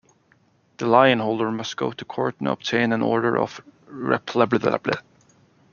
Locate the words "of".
3.37-3.61